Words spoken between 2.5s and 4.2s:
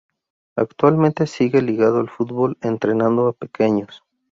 entrenando a pequeños.